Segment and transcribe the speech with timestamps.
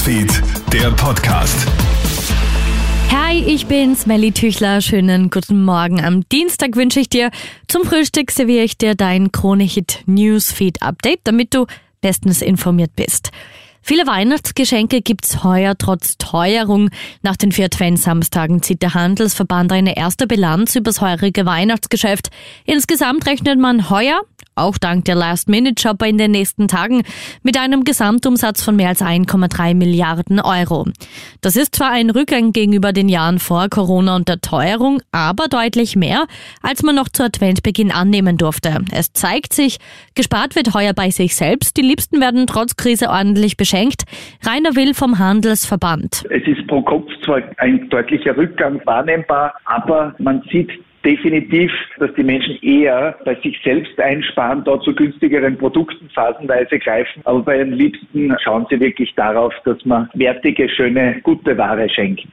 [0.00, 1.68] Newsfeed, der Podcast.
[3.12, 4.80] Hi, ich bin's, Melly Tüchler.
[4.80, 6.02] Schönen guten Morgen.
[6.02, 7.30] Am Dienstag wünsche ich dir
[7.68, 11.66] zum Frühstück serviere ich dir dein Krone-Hit Newsfeed Update, damit du
[12.00, 13.30] bestens informiert bist.
[13.82, 16.88] Viele Weihnachtsgeschenke gibt's heuer trotz Teuerung.
[17.20, 22.30] Nach den vier Adventsamstagen zieht der Handelsverband eine erste Bilanz übers heurige Weihnachtsgeschäft.
[22.64, 24.22] Insgesamt rechnet man heuer
[24.60, 27.02] auch dank der Last-Minute-Shopper in den nächsten Tagen,
[27.42, 30.86] mit einem Gesamtumsatz von mehr als 1,3 Milliarden Euro.
[31.40, 35.96] Das ist zwar ein Rückgang gegenüber den Jahren vor Corona und der Teuerung, aber deutlich
[35.96, 36.26] mehr,
[36.62, 38.78] als man noch zu Adventbeginn annehmen durfte.
[38.92, 39.78] Es zeigt sich,
[40.14, 44.04] gespart wird heuer bei sich selbst, die Liebsten werden trotz Krise ordentlich beschenkt.
[44.46, 46.24] Rainer Will vom Handelsverband.
[46.30, 50.70] Es ist pro Kopf zwar ein deutlicher Rückgang wahrnehmbar, aber man sieht
[51.04, 57.22] definitiv, dass die Menschen eher bei sich selbst einsparen, dort zu günstigeren Produkten phasenweise greifen.
[57.24, 62.28] Aber bei den Liebsten schauen sie wirklich darauf, dass man wertige, schöne, gute Ware schenkt.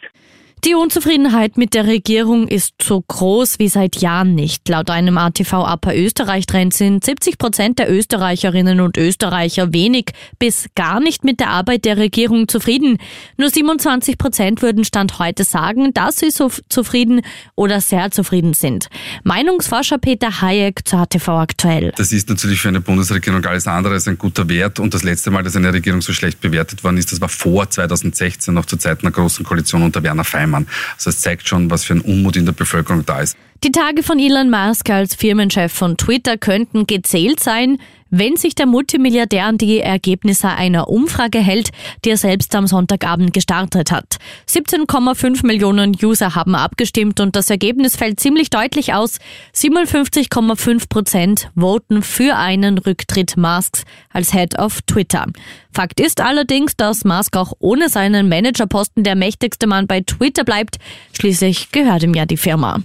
[0.67, 4.67] Die Unzufriedenheit mit der Regierung ist so groß wie seit Jahren nicht.
[4.67, 10.65] Laut einem ATV Upper Österreich Trend sind 70 Prozent der Österreicherinnen und Österreicher wenig bis
[10.75, 12.97] gar nicht mit der Arbeit der Regierung zufrieden.
[13.37, 17.21] Nur 27 Prozent würden Stand heute sagen, dass sie so zufrieden
[17.55, 18.89] oder sehr zufrieden sind.
[19.23, 21.93] Meinungsforscher Peter Hayek zu ATV aktuell.
[21.95, 24.81] Das ist natürlich für eine Bundesregierung alles andere als ein guter Wert.
[24.81, 27.69] Und das letzte Mal, dass eine Regierung so schlecht bewertet worden ist, das war vor
[27.69, 30.56] 2016, noch zu Zeiten einer großen Koalition unter Werner Feimann.
[30.57, 30.67] Heimann.
[30.95, 33.37] Also es zeigt schon, was für ein Unmut in der Bevölkerung da ist.
[33.63, 38.65] Die Tage von Elon Musk als Firmenchef von Twitter könnten gezählt sein, wenn sich der
[38.65, 41.69] Multimilliardär an die Ergebnisse einer Umfrage hält,
[42.03, 44.17] die er selbst am Sonntagabend gestartet hat.
[44.49, 49.19] 17,5 Millionen User haben abgestimmt und das Ergebnis fällt ziemlich deutlich aus.
[49.55, 55.25] 57,5 Prozent voten für einen Rücktritt Musks als Head of Twitter.
[55.71, 60.77] Fakt ist allerdings, dass Musk auch ohne seinen Managerposten der mächtigste Mann bei Twitter bleibt.
[61.13, 62.81] Schließlich gehört ihm ja die Firma.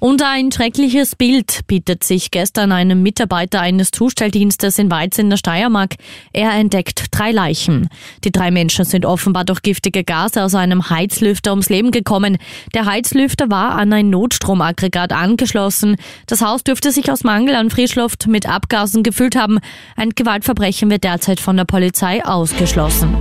[0.00, 5.36] Und ein schreckliches Bild bietet sich gestern einem Mitarbeiter eines Zustelldienstes in Weiz in der
[5.36, 5.96] Steiermark.
[6.32, 7.88] Er entdeckt drei Leichen.
[8.24, 12.38] Die drei Menschen sind offenbar durch giftige Gase aus einem Heizlüfter ums Leben gekommen.
[12.72, 15.96] Der Heizlüfter war an ein Notstromaggregat angeschlossen.
[16.26, 19.58] Das Haus dürfte sich aus Mangel an Frischluft mit Abgasen gefüllt haben.
[19.96, 23.14] Ein Gewaltverbrechen wird derzeit von der Polizei ausgeschlossen.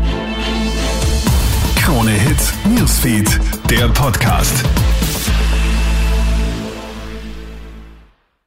[1.76, 3.38] Krone Hits, Newsfeed,
[3.70, 4.64] der Podcast.